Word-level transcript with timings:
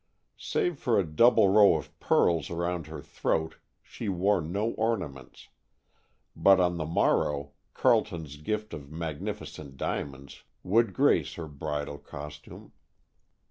Save 0.39 0.79
for 0.79 0.97
a 0.97 1.03
double 1.05 1.49
row 1.49 1.75
of 1.75 1.99
pearls 1.99 2.49
around 2.49 2.87
her 2.87 3.03
throat, 3.03 3.57
she 3.83 4.09
wore 4.09 4.41
no 4.41 4.71
ornaments, 4.71 5.49
but 6.35 6.59
on 6.59 6.77
the 6.77 6.87
morrow 6.87 7.51
Carleton's 7.75 8.37
gift 8.37 8.73
of 8.73 8.91
magnificent 8.91 9.77
diamonds 9.77 10.43
would 10.63 10.95
grace 10.95 11.35
her 11.35 11.47
bridal 11.47 11.99
costume. 11.99 12.71